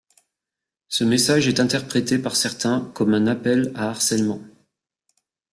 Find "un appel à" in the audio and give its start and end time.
3.13-3.89